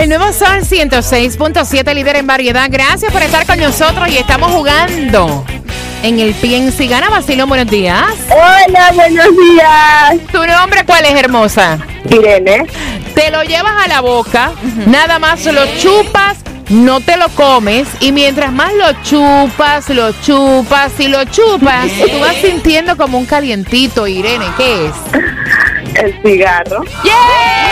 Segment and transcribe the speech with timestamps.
[0.00, 2.70] El nuevo Sol 106.7, líder en variedad.
[2.70, 5.44] Gracias por estar con nosotros y estamos jugando
[6.02, 7.50] en el Piensa y Gana Vacilón.
[7.50, 8.06] Buenos días.
[8.30, 10.26] Hola, buenos días.
[10.32, 11.78] ¿Tu nombre cuál es, hermosa?
[12.08, 12.66] Irene.
[13.14, 14.52] Te lo llevas a la boca,
[14.86, 16.38] nada más lo chupas,
[16.70, 22.20] no te lo comes y mientras más lo chupas, lo chupas y lo chupas, tú
[22.20, 24.46] vas sintiendo como un calientito, Irene.
[24.56, 24.92] ¿Qué es?
[26.02, 26.84] El cigarro.
[27.04, 27.69] ¡Yeah!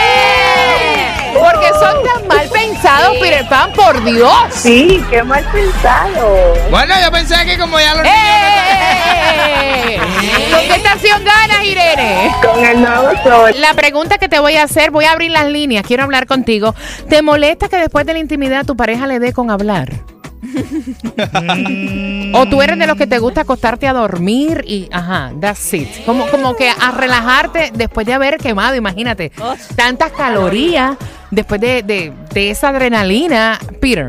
[3.47, 4.31] Pan, por Dios.
[4.51, 6.53] Sí, qué mal pensado.
[6.69, 9.99] Bueno, yo pensé que como ya los ¡Eh!
[10.51, 12.35] ¿Con qué estación ganas, Irene?
[12.43, 13.51] Con el nuevo sol.
[13.59, 16.75] La pregunta que te voy a hacer, voy a abrir las líneas, quiero hablar contigo.
[17.07, 19.93] ¿Te molesta que después de la intimidad tu pareja le dé con hablar?
[22.33, 25.87] o tú eres de los que te gusta acostarte a dormir y, ajá, that's it.
[26.05, 29.31] Como, como que a relajarte después de haber quemado, imagínate,
[29.75, 30.97] tantas calorías
[31.31, 33.59] después de, de, de esa adrenalina.
[33.81, 34.07] Peter.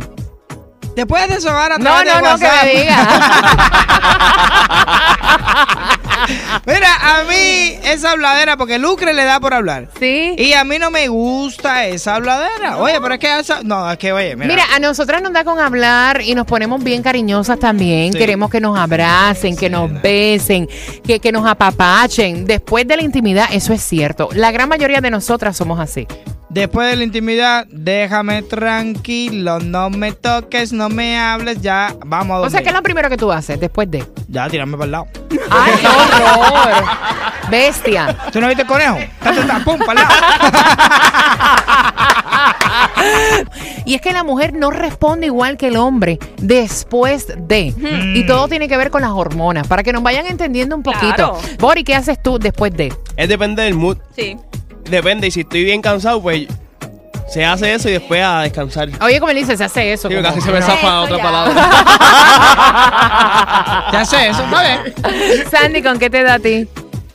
[0.94, 3.86] Te puedes deshogar a No, través no, de no, que me diga.
[7.92, 9.88] esa habladera, porque Lucre le da por hablar.
[9.98, 10.34] ¿Sí?
[10.38, 12.78] Y a mí no me gusta esa habladera.
[12.78, 13.62] Oye, pero es que esa...
[13.62, 14.48] No, es que, oye, mira.
[14.48, 18.12] Mira, a nosotras nos da con hablar y nos ponemos bien cariñosas también.
[18.12, 18.18] Sí.
[18.18, 20.68] Queremos que nos abracen, que nos besen,
[21.06, 22.46] que, que nos apapachen.
[22.46, 24.28] Después de la intimidad, eso es cierto.
[24.32, 26.06] La gran mayoría de nosotras somos así.
[26.50, 32.38] Después de la intimidad, déjame tranquilo, no me toques, no me hables, ya vamos a
[32.38, 32.50] O dormir.
[32.50, 34.04] sea, ¿qué es lo primero que tú haces después de?
[34.28, 35.06] Ya, tirarme para el lado.
[35.48, 36.84] ¡Ay, qué horror!
[37.50, 38.16] Bestia.
[38.32, 38.98] ¿Tú no viste el conejo?
[39.64, 40.20] Pum, para el lado.
[43.84, 47.74] Y es que la mujer no responde igual que el hombre después de.
[48.14, 51.14] Y todo tiene que ver con las hormonas, para que nos vayan entendiendo un poquito.
[51.14, 51.38] Claro.
[51.58, 52.92] Bori, ¿qué haces tú después de?
[53.16, 53.96] Es depende del mood.
[54.14, 54.36] Sí.
[54.90, 56.46] Depende, y si estoy bien cansado, pues
[57.28, 58.88] se hace eso y después a descansar.
[59.00, 60.08] Oye, como él dice, se hace eso.
[60.08, 61.22] Sí, como- casi se me zafa otra ya.
[61.22, 61.70] palabra.
[63.92, 64.92] Ya sé, eso, ¿sabes?
[65.50, 66.66] Sandy, ¿con qué te da a ti?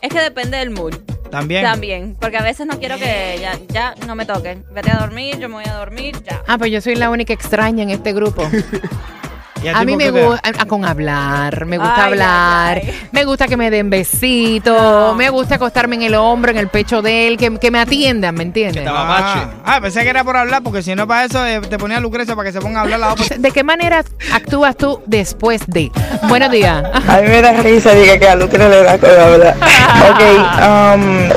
[0.01, 0.93] Es que depende del mood.
[1.31, 1.63] También.
[1.63, 2.15] También.
[2.19, 4.63] Porque a veces no quiero que ya, ya no me toquen.
[4.71, 6.41] Vete a dormir, yo me voy a dormir, ya.
[6.47, 8.47] Ah, pues yo soy la única extraña en este grupo.
[9.65, 13.07] ¿Y A mí me te gusta con hablar, me gusta Ay, hablar, ay, ay.
[13.11, 15.15] me gusta que me den besitos, No.
[15.15, 18.35] me gusta acostarme en el hombro, en el pecho de él, que, que me atiendan,
[18.35, 18.83] ¿me entiendes?
[18.83, 21.77] Que Ah, ah, pensé que era por hablar, porque si no para eso eh, te
[21.77, 23.37] ponía Lucrecia para que se ponga a hablar la otra.
[23.37, 24.03] ¿De qué manera
[24.33, 25.91] actúas tú después de?
[26.29, 26.83] Buenos días.
[27.07, 29.55] A mí me da risa, diga que a Lucre le da con hablar.
[29.95, 30.21] Ok,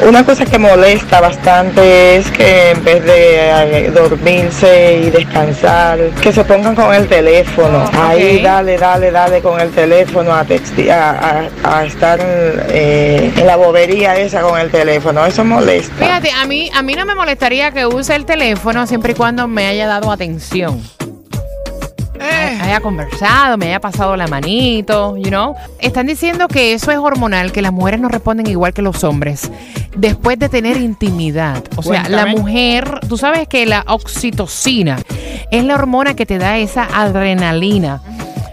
[0.02, 5.98] um, una cosa que molesta bastante es que en vez de eh, dormirse y descansar,
[6.20, 7.88] que se pongan con el teléfono.
[8.18, 11.10] Ahí dale, dale, dale con el teléfono a, texti- a,
[11.64, 15.24] a- a estar eh, en la bobería esa con el teléfono.
[15.26, 15.94] Eso molesta.
[16.04, 19.46] Fíjate, a mí, a mí no me molestaría que use el teléfono siempre y cuando
[19.48, 20.82] me haya dado atención.
[22.20, 25.54] Eh, haya conversado, me haya pasado la manito, you know.
[25.78, 29.48] Están diciendo que eso es hormonal, que las mujeres no responden igual que los hombres
[29.96, 31.62] después de tener intimidad.
[31.76, 34.98] O sea, la mujer, tú sabes que la oxitocina
[35.50, 38.00] es la hormona que te da esa adrenalina.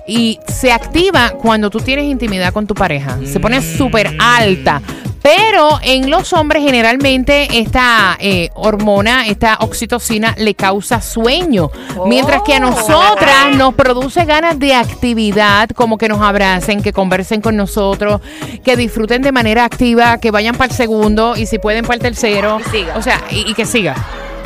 [0.08, 3.18] Y se activa cuando tú tienes intimidad con tu pareja.
[3.26, 4.82] Se pone súper alta.
[5.26, 11.72] Pero en los hombres generalmente esta eh, hormona, esta oxitocina, le causa sueño.
[12.06, 17.42] Mientras que a nosotras nos produce ganas de actividad, como que nos abracen, que conversen
[17.42, 18.22] con nosotros,
[18.64, 22.02] que disfruten de manera activa, que vayan para el segundo y si pueden para el
[22.02, 22.60] tercero.
[22.60, 22.96] Y siga.
[22.96, 23.96] O sea, y, y que siga.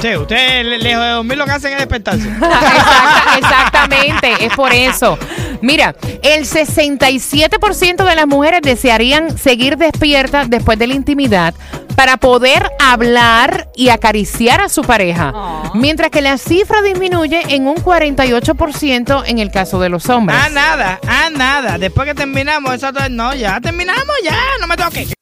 [0.02, 2.28] Sí, usted le- lejos de dormir lo que hacen es despertarse.
[2.40, 5.18] Exacta- exactamente, es por eso.
[5.62, 11.54] Mira, el 67% de las mujeres desearían seguir despiertas después de la intimidad
[11.96, 15.72] para poder hablar y acariciar a su pareja, Aw.
[15.76, 20.40] mientras que la cifra disminuye en un 48% en el caso de los hombres.
[20.42, 21.78] Ah, nada, ah, nada.
[21.78, 25.14] Después que terminamos, eso todo- no, ya terminamos, ya, no me toques.